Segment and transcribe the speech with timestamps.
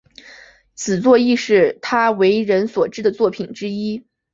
[0.73, 4.03] 此作亦是他为人所知的作品之一。